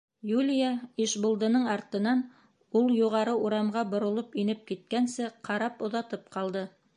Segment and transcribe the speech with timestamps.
[0.27, 0.69] Юлия
[1.03, 2.23] Ишбулдының артынан
[2.79, 6.67] ул юғары урамға боролоп инеп киткәнсе ҡарап, оҙатып ҡалды.